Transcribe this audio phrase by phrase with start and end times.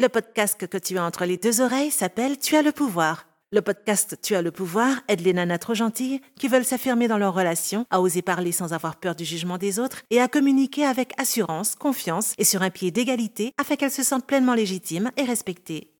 [0.00, 3.26] Le podcast que tu as entre les deux oreilles s'appelle Tu as le pouvoir.
[3.52, 7.18] Le podcast Tu as le pouvoir aide les nanas trop gentilles qui veulent s'affirmer dans
[7.18, 10.86] leur relation, à oser parler sans avoir peur du jugement des autres et à communiquer
[10.86, 15.24] avec assurance, confiance et sur un pied d'égalité afin qu'elles se sentent pleinement légitimes et
[15.24, 15.90] respectées.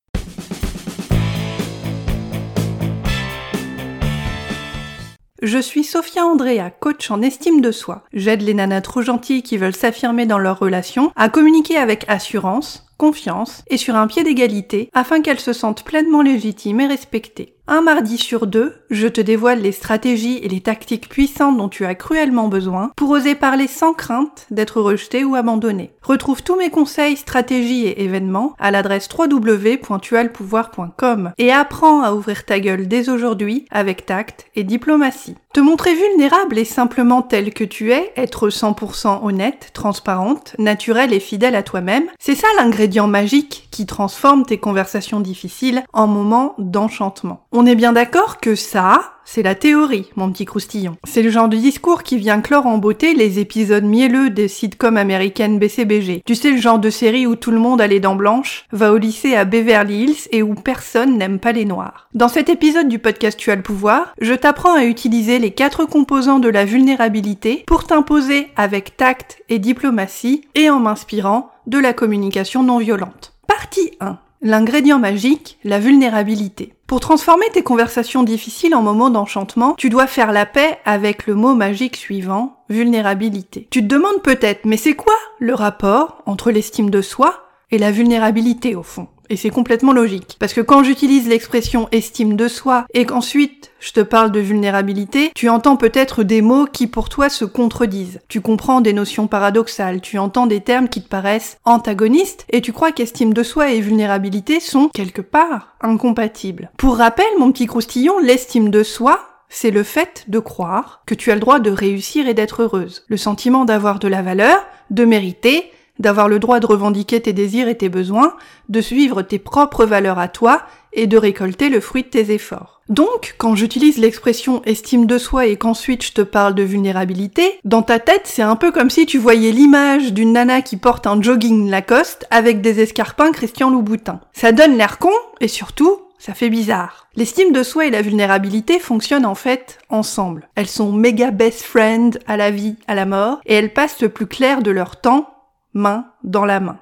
[5.43, 8.05] Je suis Sophia Andrea, coach en estime de soi.
[8.15, 12.90] J'aide les nanas trop gentilles qui veulent s'affirmer dans leur relation à communiquer avec assurance,
[13.01, 17.57] confiance et sur un pied d'égalité afin qu'elles se sentent pleinement légitimes et respectées.
[17.73, 21.85] Un mardi sur deux, je te dévoile les stratégies et les tactiques puissantes dont tu
[21.85, 25.93] as cruellement besoin pour oser parler sans crainte d'être rejeté ou abandonné.
[26.03, 32.59] Retrouve tous mes conseils, stratégies et événements à l'adresse www.tualpouvoir.com et apprends à ouvrir ta
[32.59, 35.37] gueule dès aujourd'hui avec tact et diplomatie.
[35.53, 41.19] Te montrer vulnérable et simplement tel que tu es, être 100% honnête, transparente, naturelle et
[41.19, 47.49] fidèle à toi-même, c'est ça l'ingrédient magique qui transforme tes conversations difficiles en moments d'enchantement.
[47.67, 50.97] Est bien d'accord que ça, c'est la théorie, mon petit croustillon.
[51.05, 54.97] C'est le genre de discours qui vient clore en beauté les épisodes mielleux des sitcoms
[54.97, 56.23] américaines BCBG.
[56.27, 58.93] Tu sais le genre de série où tout le monde a les dents blanches, va
[58.93, 62.09] au lycée à Beverly Hills et où personne n'aime pas les noirs.
[62.15, 65.85] Dans cet épisode du podcast Tu as le pouvoir, je t'apprends à utiliser les quatre
[65.85, 71.93] composants de la vulnérabilité pour t'imposer avec tact et diplomatie et en m'inspirant de la
[71.93, 73.35] communication non violente.
[73.47, 74.19] Partie 1.
[74.43, 76.73] L'ingrédient magique, la vulnérabilité.
[76.91, 81.37] Pour transformer tes conversations difficiles en moments d'enchantement, tu dois faire la paix avec le
[81.37, 83.69] mot magique suivant, vulnérabilité.
[83.71, 87.93] Tu te demandes peut-être, mais c'est quoi le rapport entre l'estime de soi et la
[87.93, 89.07] vulnérabilité au fond?
[89.31, 90.37] Et c'est complètement logique.
[90.39, 95.31] Parce que quand j'utilise l'expression estime de soi et qu'ensuite je te parle de vulnérabilité,
[95.35, 98.21] tu entends peut-être des mots qui pour toi se contredisent.
[98.29, 102.73] Tu comprends des notions paradoxales, tu entends des termes qui te paraissent antagonistes et tu
[102.73, 106.71] crois qu'estime de soi et vulnérabilité sont quelque part incompatibles.
[106.77, 111.31] Pour rappel, mon petit croustillon, l'estime de soi, c'est le fait de croire que tu
[111.31, 113.05] as le droit de réussir et d'être heureuse.
[113.09, 115.71] Le sentiment d'avoir de la valeur, de mériter,
[116.01, 118.35] d'avoir le droit de revendiquer tes désirs et tes besoins,
[118.69, 120.63] de suivre tes propres valeurs à toi
[120.93, 122.81] et de récolter le fruit de tes efforts.
[122.89, 127.83] Donc, quand j'utilise l'expression estime de soi et qu'ensuite je te parle de vulnérabilité, dans
[127.83, 131.23] ta tête, c'est un peu comme si tu voyais l'image d'une nana qui porte un
[131.23, 134.21] jogging Lacoste avec des escarpins Christian Louboutin.
[134.33, 137.07] Ça donne l'air con et surtout, ça fait bizarre.
[137.15, 140.49] L'estime de soi et la vulnérabilité fonctionnent en fait ensemble.
[140.55, 144.09] Elles sont méga best friends à la vie, à la mort, et elles passent le
[144.09, 145.29] plus clair de leur temps
[145.75, 146.79] main dans la main.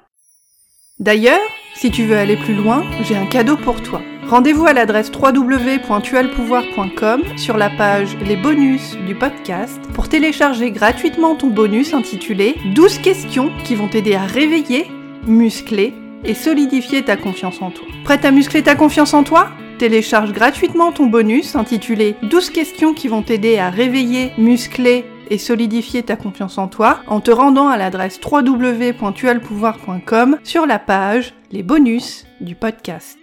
[0.99, 1.39] D'ailleurs,
[1.75, 4.01] si tu veux aller plus loin, j'ai un cadeau pour toi.
[4.27, 11.47] Rendez-vous à l'adresse www.tualpouvoir.com sur la page Les bonus du podcast pour télécharger gratuitement ton
[11.47, 14.87] bonus intitulé 12 questions qui vont t'aider à réveiller,
[15.25, 15.93] muscler
[16.25, 17.87] et solidifier ta confiance en toi.
[18.03, 19.47] Prête à muscler ta confiance en toi?
[19.79, 26.03] Télécharge gratuitement ton bonus intitulé 12 questions qui vont t'aider à réveiller, muscler et solidifier
[26.03, 32.25] ta confiance en toi en te rendant à l'adresse www.tualpouvoir.com sur la page Les bonus
[32.41, 33.19] du podcast.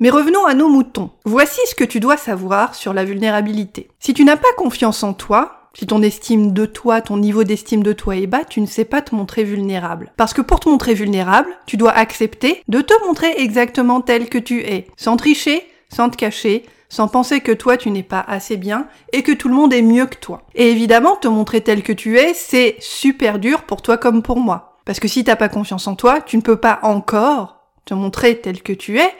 [0.00, 1.10] Mais revenons à nos moutons.
[1.24, 3.88] Voici ce que tu dois savoir sur la vulnérabilité.
[4.00, 7.82] Si tu n'as pas confiance en toi, si ton estime de toi, ton niveau d'estime
[7.82, 10.12] de toi est bas, tu ne sais pas te montrer vulnérable.
[10.16, 14.38] Parce que pour te montrer vulnérable, tu dois accepter de te montrer exactement tel que
[14.38, 18.56] tu es, sans tricher, sans te cacher, sans penser que toi tu n'es pas assez
[18.56, 20.42] bien et que tout le monde est mieux que toi.
[20.54, 24.38] Et évidemment, te montrer tel que tu es, c'est super dur pour toi comme pour
[24.38, 24.78] moi.
[24.84, 28.40] Parce que si t'as pas confiance en toi, tu ne peux pas encore te montrer
[28.40, 29.10] tel que tu es,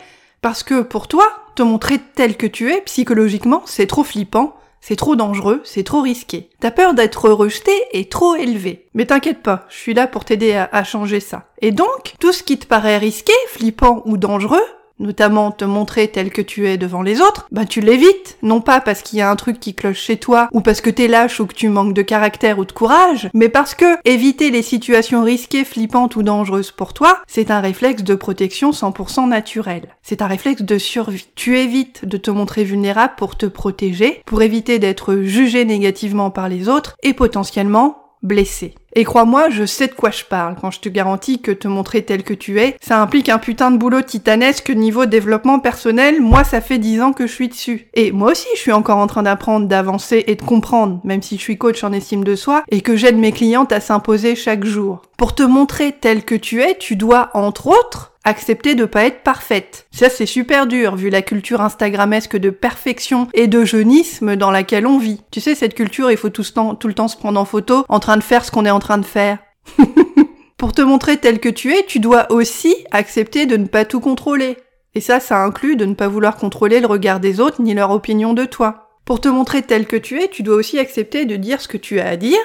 [0.43, 4.97] parce que pour toi, te montrer tel que tu es, psychologiquement, c'est trop flippant, c'est
[4.97, 6.51] trop dangereux, c'est trop risqué.
[6.61, 8.89] Ta peur d'être rejeté est trop élevée.
[8.93, 11.47] Mais t'inquiète pas, je suis là pour t'aider à, à changer ça.
[11.63, 14.61] Et donc, tout ce qui te paraît risqué, flippant ou dangereux,
[14.99, 18.39] notamment te montrer tel que tu es devant les autres, bah tu l'évites.
[18.43, 20.91] Non pas parce qu'il y a un truc qui cloche chez toi, ou parce que
[20.91, 24.51] t'es lâche ou que tu manques de caractère ou de courage, mais parce que éviter
[24.51, 29.89] les situations risquées, flippantes ou dangereuses pour toi, c'est un réflexe de protection 100% naturel.
[30.03, 31.27] C'est un réflexe de survie.
[31.35, 36.49] Tu évites de te montrer vulnérable pour te protéger, pour éviter d'être jugé négativement par
[36.49, 38.75] les autres et potentiellement blessé.
[38.97, 42.03] Et crois-moi, je sais de quoi je parle quand je te garantis que te montrer
[42.03, 46.45] tel que tu es, ça implique un putain de boulot titanesque niveau développement personnel, moi
[46.45, 47.89] ça fait dix ans que je suis dessus.
[47.95, 51.37] Et moi aussi je suis encore en train d'apprendre, d'avancer et de comprendre, même si
[51.37, 54.65] je suis coach en estime de soi, et que j'aide mes clientes à s'imposer chaque
[54.65, 55.03] jour.
[55.17, 59.23] Pour te montrer tel que tu es, tu dois, entre autres, accepter de pas être
[59.23, 59.87] parfaite.
[59.91, 64.87] Ça c'est super dur vu la culture instagrammesque de perfection et de jeunisme dans laquelle
[64.87, 65.21] on vit.
[65.31, 67.85] Tu sais cette culture il faut tout, temps, tout le temps se prendre en photo
[67.89, 69.39] en train de faire ce qu'on est en train de faire.
[70.57, 74.01] Pour te montrer tel que tu es, tu dois aussi accepter de ne pas tout
[74.01, 74.57] contrôler.
[74.95, 77.91] Et ça, ça inclut de ne pas vouloir contrôler le regard des autres ni leur
[77.91, 78.89] opinion de toi.
[79.05, 81.77] Pour te montrer tel que tu es, tu dois aussi accepter de dire ce que
[81.77, 82.39] tu as à dire,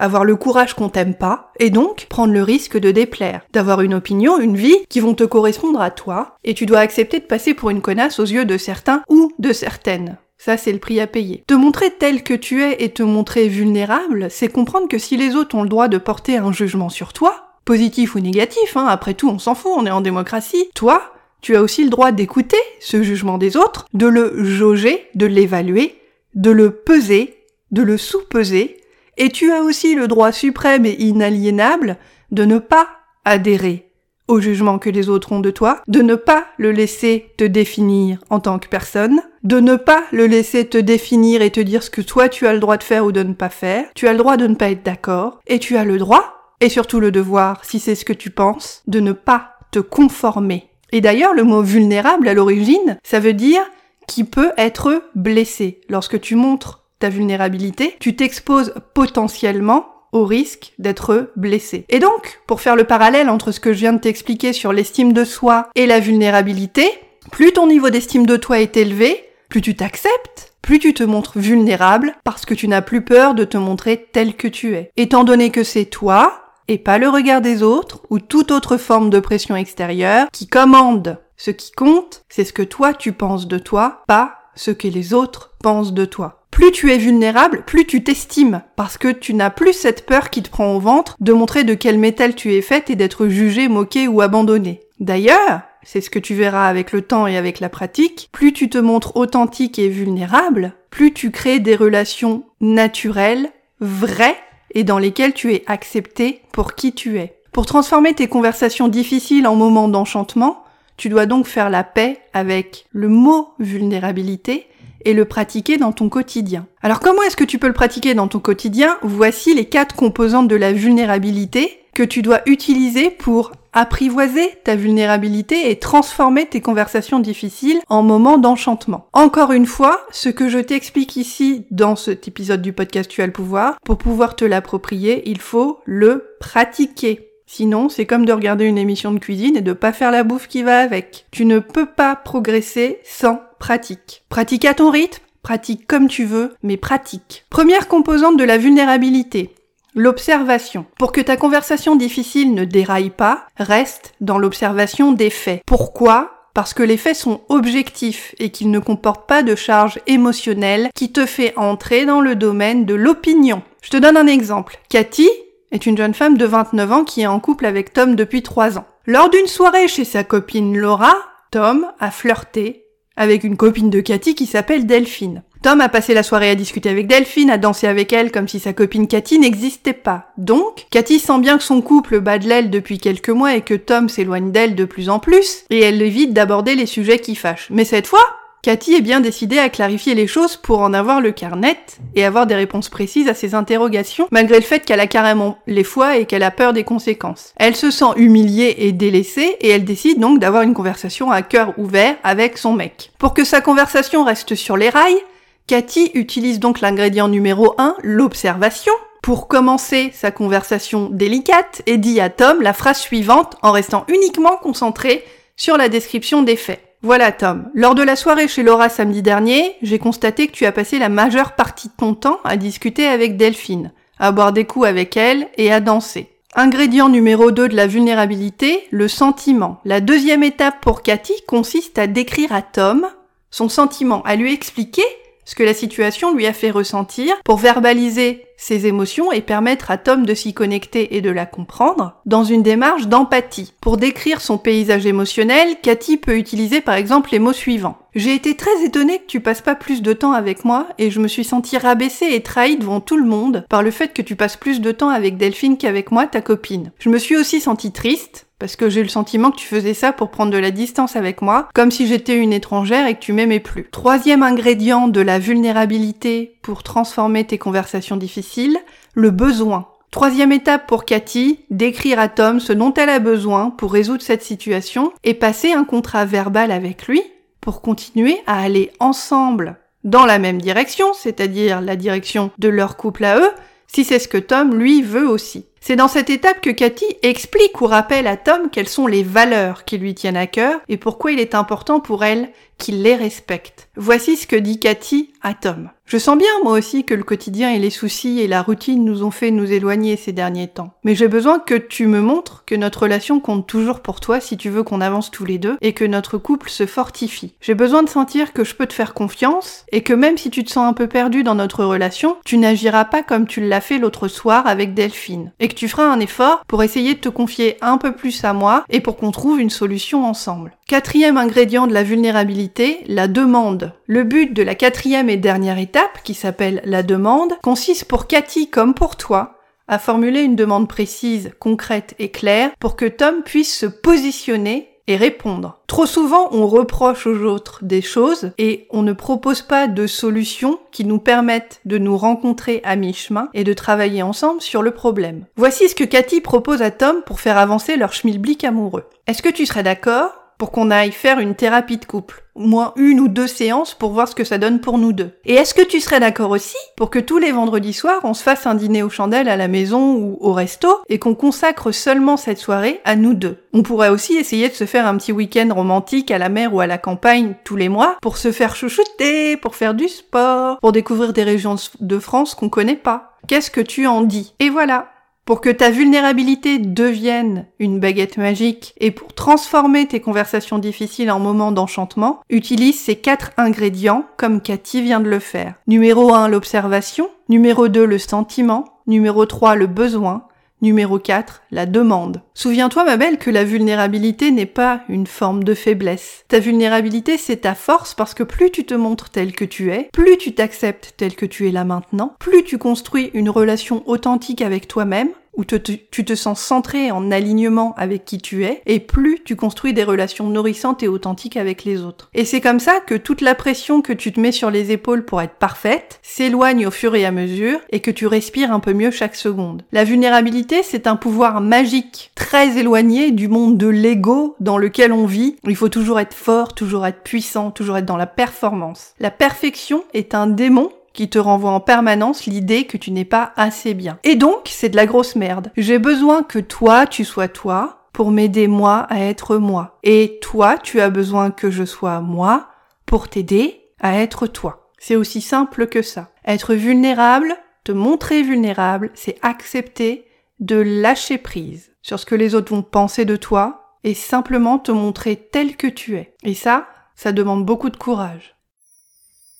[0.00, 3.94] avoir le courage qu'on t'aime pas, et donc prendre le risque de déplaire, d'avoir une
[3.94, 7.54] opinion, une vie qui vont te correspondre à toi, et tu dois accepter de passer
[7.54, 10.16] pour une connasse aux yeux de certains ou de certaines.
[10.38, 11.44] Ça, c'est le prix à payer.
[11.46, 15.36] Te montrer tel que tu es et te montrer vulnérable, c'est comprendre que si les
[15.36, 19.12] autres ont le droit de porter un jugement sur toi, positif ou négatif, hein, après
[19.12, 21.12] tout, on s'en fout, on est en démocratie, toi,
[21.42, 25.98] tu as aussi le droit d'écouter ce jugement des autres, de le jauger, de l'évaluer,
[26.34, 27.36] de le peser,
[27.70, 28.79] de le sous-peser,
[29.20, 31.98] et tu as aussi le droit suprême et inaliénable
[32.32, 32.88] de ne pas
[33.26, 33.92] adhérer
[34.28, 38.18] au jugement que les autres ont de toi, de ne pas le laisser te définir
[38.30, 41.90] en tant que personne, de ne pas le laisser te définir et te dire ce
[41.90, 44.12] que toi tu as le droit de faire ou de ne pas faire, tu as
[44.12, 47.10] le droit de ne pas être d'accord, et tu as le droit, et surtout le
[47.10, 50.70] devoir, si c'est ce que tu penses, de ne pas te conformer.
[50.92, 53.62] Et d'ailleurs, le mot vulnérable à l'origine, ça veut dire
[54.06, 55.80] qui peut être blessé.
[55.88, 61.84] Lorsque tu montres ta vulnérabilité, tu t'exposes potentiellement au risque d'être blessé.
[61.88, 65.12] Et donc, pour faire le parallèle entre ce que je viens de t'expliquer sur l'estime
[65.12, 66.88] de soi et la vulnérabilité,
[67.30, 71.38] plus ton niveau d'estime de toi est élevé, plus tu t'acceptes, plus tu te montres
[71.38, 74.90] vulnérable parce que tu n'as plus peur de te montrer tel que tu es.
[74.96, 76.36] Étant donné que c'est toi,
[76.68, 81.18] et pas le regard des autres ou toute autre forme de pression extérieure qui commande.
[81.36, 85.12] Ce qui compte, c'est ce que toi tu penses de toi, pas ce que les
[85.14, 89.48] autres pensent de toi plus tu es vulnérable, plus tu t'estimes, parce que tu n'as
[89.48, 92.60] plus cette peur qui te prend au ventre de montrer de quel métal tu es
[92.60, 94.80] faite et d'être jugé, moqué ou abandonné.
[94.98, 98.68] D'ailleurs, c'est ce que tu verras avec le temps et avec la pratique, plus tu
[98.68, 103.48] te montres authentique et vulnérable, plus tu crées des relations naturelles,
[103.80, 104.36] vraies,
[104.74, 107.38] et dans lesquelles tu es accepté pour qui tu es.
[107.52, 110.62] Pour transformer tes conversations difficiles en moments d'enchantement,
[110.98, 114.66] tu dois donc faire la paix avec le mot vulnérabilité
[115.04, 116.66] et le pratiquer dans ton quotidien.
[116.82, 118.98] Alors comment est-ce que tu peux le pratiquer dans ton quotidien?
[119.02, 125.70] Voici les quatre composantes de la vulnérabilité que tu dois utiliser pour apprivoiser ta vulnérabilité
[125.70, 129.06] et transformer tes conversations difficiles en moments d'enchantement.
[129.12, 133.26] Encore une fois, ce que je t'explique ici dans cet épisode du podcast Tu as
[133.26, 137.29] le pouvoir, pour pouvoir te l'approprier, il faut le pratiquer.
[137.52, 140.46] Sinon, c'est comme de regarder une émission de cuisine et de pas faire la bouffe
[140.46, 141.26] qui va avec.
[141.32, 144.22] Tu ne peux pas progresser sans pratique.
[144.28, 147.44] Pratique à ton rythme, pratique comme tu veux, mais pratique.
[147.50, 149.52] Première composante de la vulnérabilité.
[149.96, 150.86] L'observation.
[150.96, 155.62] Pour que ta conversation difficile ne déraille pas, reste dans l'observation des faits.
[155.66, 156.46] Pourquoi?
[156.54, 161.10] Parce que les faits sont objectifs et qu'ils ne comportent pas de charge émotionnelle qui
[161.10, 163.62] te fait entrer dans le domaine de l'opinion.
[163.82, 164.78] Je te donne un exemple.
[164.88, 165.28] Cathy
[165.72, 168.78] est une jeune femme de 29 ans qui est en couple avec Tom depuis 3
[168.78, 168.86] ans.
[169.06, 171.14] Lors d'une soirée chez sa copine Laura,
[171.50, 172.84] Tom a flirté
[173.16, 175.42] avec une copine de Cathy qui s'appelle Delphine.
[175.62, 178.58] Tom a passé la soirée à discuter avec Delphine, à danser avec elle comme si
[178.58, 180.32] sa copine Cathy n'existait pas.
[180.38, 183.74] Donc, Cathy sent bien que son couple bat de l'aile depuis quelques mois et que
[183.74, 187.68] Tom s'éloigne d'elle de plus en plus, et elle évite d'aborder les sujets qui fâchent.
[187.70, 188.24] Mais cette fois,
[188.62, 192.26] Cathy est bien décidée à clarifier les choses pour en avoir le cœur net et
[192.26, 196.18] avoir des réponses précises à ses interrogations, malgré le fait qu'elle a carrément les foies
[196.18, 197.54] et qu'elle a peur des conséquences.
[197.56, 201.72] Elle se sent humiliée et délaissée et elle décide donc d'avoir une conversation à cœur
[201.78, 203.12] ouvert avec son mec.
[203.18, 205.22] Pour que sa conversation reste sur les rails,
[205.66, 212.28] Cathy utilise donc l'ingrédient numéro 1, l'observation, pour commencer sa conversation délicate et dit à
[212.28, 215.24] Tom la phrase suivante en restant uniquement concentrée
[215.56, 216.89] sur la description des faits.
[217.02, 220.72] Voilà Tom, lors de la soirée chez Laura samedi dernier, j'ai constaté que tu as
[220.72, 224.86] passé la majeure partie de ton temps à discuter avec Delphine, à boire des coups
[224.86, 226.28] avec elle et à danser.
[226.54, 229.80] Ingrédient numéro 2 de la vulnérabilité, le sentiment.
[229.86, 233.06] La deuxième étape pour Cathy consiste à décrire à Tom
[233.50, 235.04] son sentiment, à lui expliquer
[235.50, 239.98] ce que la situation lui a fait ressentir pour verbaliser ses émotions et permettre à
[239.98, 243.72] Tom de s'y connecter et de la comprendre dans une démarche d'empathie.
[243.80, 247.98] Pour décrire son paysage émotionnel, Cathy peut utiliser par exemple les mots suivants.
[248.14, 251.18] J'ai été très étonnée que tu passes pas plus de temps avec moi et je
[251.18, 254.36] me suis sentie rabaissée et trahie devant tout le monde par le fait que tu
[254.36, 256.92] passes plus de temps avec Delphine qu'avec moi, ta copine.
[257.00, 260.12] Je me suis aussi sentie triste parce que j'ai le sentiment que tu faisais ça
[260.12, 263.32] pour prendre de la distance avec moi, comme si j'étais une étrangère et que tu
[263.32, 263.88] m'aimais plus.
[263.90, 268.78] Troisième ingrédient de la vulnérabilité pour transformer tes conversations difficiles,
[269.14, 269.88] le besoin.
[270.10, 274.42] Troisième étape pour Cathy, décrire à Tom ce dont elle a besoin pour résoudre cette
[274.42, 277.22] situation et passer un contrat verbal avec lui
[277.60, 283.24] pour continuer à aller ensemble dans la même direction, c'est-à-dire la direction de leur couple
[283.24, 283.50] à eux,
[283.86, 285.66] si c'est ce que Tom lui veut aussi.
[285.82, 289.84] C'est dans cette étape que Cathy explique ou rappelle à Tom quelles sont les valeurs
[289.86, 293.88] qui lui tiennent à cœur et pourquoi il est important pour elle qu'il les respecte.
[293.96, 295.90] Voici ce que dit Cathy à Tom.
[296.06, 299.22] Je sens bien, moi aussi, que le quotidien et les soucis et la routine nous
[299.22, 300.92] ont fait nous éloigner ces derniers temps.
[301.04, 304.56] Mais j'ai besoin que tu me montres que notre relation compte toujours pour toi si
[304.56, 307.54] tu veux qu'on avance tous les deux et que notre couple se fortifie.
[307.60, 310.64] J'ai besoin de sentir que je peux te faire confiance et que même si tu
[310.64, 313.98] te sens un peu perdu dans notre relation, tu n'agiras pas comme tu l'as fait
[313.98, 318.12] l'autre soir avec Delphine tu feras un effort pour essayer de te confier un peu
[318.12, 320.72] plus à moi et pour qu'on trouve une solution ensemble.
[320.86, 323.92] Quatrième ingrédient de la vulnérabilité, la demande.
[324.06, 328.68] Le but de la quatrième et dernière étape, qui s'appelle la demande, consiste pour Cathy
[328.68, 329.56] comme pour toi
[329.90, 335.16] à formuler une demande précise, concrète et claire pour que Tom puisse se positionner et
[335.16, 335.78] répondre.
[335.86, 340.78] Trop souvent, on reproche aux autres des choses et on ne propose pas de solutions
[340.92, 345.46] qui nous permettent de nous rencontrer à mi-chemin et de travailler ensemble sur le problème.
[345.56, 349.04] Voici ce que Cathy propose à Tom pour faire avancer leur schmilblick amoureux.
[349.26, 350.39] Est-ce que tu serais d'accord?
[350.60, 352.44] Pour qu'on aille faire une thérapie de couple.
[352.54, 355.30] Au moins une ou deux séances pour voir ce que ça donne pour nous deux.
[355.46, 358.42] Et est-ce que tu serais d'accord aussi pour que tous les vendredis soirs, on se
[358.42, 362.36] fasse un dîner aux chandelles à la maison ou au resto et qu'on consacre seulement
[362.36, 363.56] cette soirée à nous deux?
[363.72, 366.80] On pourrait aussi essayer de se faire un petit week-end romantique à la mer ou
[366.80, 370.92] à la campagne tous les mois pour se faire chouchouter, pour faire du sport, pour
[370.92, 373.38] découvrir des régions de France qu'on connaît pas.
[373.48, 374.52] Qu'est-ce que tu en dis?
[374.60, 375.08] Et voilà,
[375.50, 381.40] pour que ta vulnérabilité devienne une baguette magique et pour transformer tes conversations difficiles en
[381.40, 385.74] moments d'enchantement, utilise ces quatre ingrédients comme Cathy vient de le faire.
[385.88, 387.30] Numéro 1, l'observation.
[387.48, 388.84] Numéro 2, le sentiment.
[389.08, 390.44] Numéro 3, le besoin.
[390.82, 392.40] Numéro 4, la demande.
[392.54, 396.44] Souviens-toi, ma belle, que la vulnérabilité n'est pas une forme de faiblesse.
[396.48, 400.08] Ta vulnérabilité, c'est ta force parce que plus tu te montres tel que tu es,
[400.12, 404.62] plus tu t'acceptes tel que tu es là maintenant, plus tu construis une relation authentique
[404.62, 409.42] avec toi-même, où tu te sens centré en alignement avec qui tu es, et plus
[409.44, 412.30] tu construis des relations nourrissantes et authentiques avec les autres.
[412.34, 415.24] Et c'est comme ça que toute la pression que tu te mets sur les épaules
[415.24, 418.92] pour être parfaite s'éloigne au fur et à mesure, et que tu respires un peu
[418.92, 419.82] mieux chaque seconde.
[419.92, 425.26] La vulnérabilité, c'est un pouvoir magique, très éloigné du monde de l'ego dans lequel on
[425.26, 425.56] vit.
[425.66, 429.14] Il faut toujours être fort, toujours être puissant, toujours être dans la performance.
[429.20, 433.52] La perfection est un démon qui te renvoie en permanence l'idée que tu n'es pas
[433.56, 434.18] assez bien.
[434.24, 435.72] Et donc, c'est de la grosse merde.
[435.76, 439.98] J'ai besoin que toi, tu sois toi pour m'aider moi à être moi.
[440.02, 442.68] Et toi, tu as besoin que je sois moi
[443.06, 444.90] pour t'aider à être toi.
[444.98, 446.30] C'est aussi simple que ça.
[446.46, 450.26] Être vulnérable, te montrer vulnérable, c'est accepter
[450.58, 454.92] de lâcher prise sur ce que les autres vont penser de toi et simplement te
[454.92, 456.34] montrer tel que tu es.
[456.42, 458.56] Et ça, ça demande beaucoup de courage.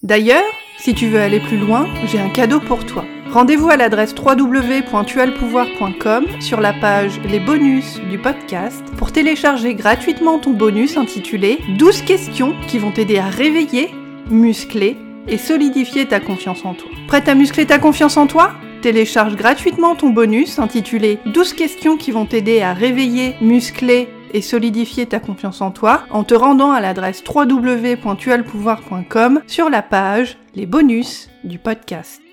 [0.02, 0.44] D'ailleurs,
[0.80, 3.04] si tu veux aller plus loin, j'ai un cadeau pour toi.
[3.30, 10.52] Rendez-vous à l'adresse www.tualpouvoir.com sur la page Les bonus du podcast pour télécharger gratuitement ton
[10.52, 13.90] bonus intitulé 12 questions qui vont t'aider à réveiller,
[14.30, 14.96] muscler
[15.28, 16.88] et solidifier ta confiance en toi.
[17.08, 18.52] Prête à muscler ta confiance en toi?
[18.80, 25.06] Télécharge gratuitement ton bonus intitulé 12 questions qui vont t'aider à réveiller, muscler et solidifier
[25.06, 31.30] ta confiance en toi en te rendant à l'adresse www.tualpouvoir.com sur la page Les bonus
[31.44, 32.29] du podcast.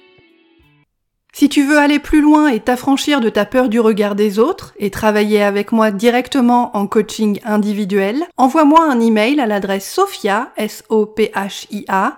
[1.40, 4.74] Si tu veux aller plus loin et t'affranchir de ta peur du regard des autres
[4.80, 10.84] et travailler avec moi directement en coaching individuel, envoie-moi un email à l'adresse sophia, s
[10.90, 12.18] o p h i a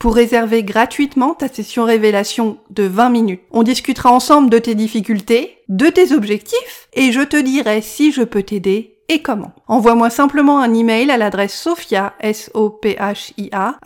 [0.00, 3.42] pour réserver gratuitement ta session révélation de 20 minutes.
[3.52, 8.22] On discutera ensemble de tes difficultés, de tes objectifs et je te dirai si je
[8.22, 9.52] peux t'aider et comment.
[9.66, 13.76] Envoie-moi simplement un email à l'adresse sophia, s o p h i a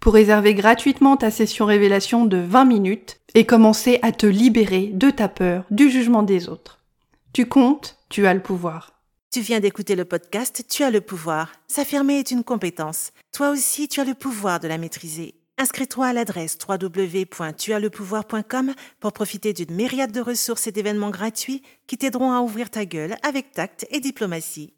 [0.00, 5.10] pour réserver gratuitement ta session révélation de 20 minutes et commencer à te libérer de
[5.10, 6.78] ta peur du jugement des autres.
[7.32, 8.92] Tu comptes, tu as le pouvoir.
[9.30, 11.52] Tu viens d'écouter le podcast Tu as le pouvoir.
[11.66, 13.10] S'affirmer est une compétence.
[13.32, 15.34] Toi aussi, tu as le pouvoir de la maîtriser.
[15.58, 22.32] Inscris-toi à l'adresse www.tuaslepouvoir.com pour profiter d'une myriade de ressources et d'événements gratuits qui t'aideront
[22.32, 24.74] à ouvrir ta gueule avec tact et diplomatie.